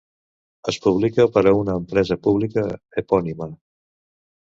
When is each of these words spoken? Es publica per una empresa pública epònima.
Es 0.73 0.79
publica 0.85 1.27
per 1.35 1.45
una 1.59 1.77
empresa 1.83 2.19
pública 2.25 2.67
epònima. 3.05 3.53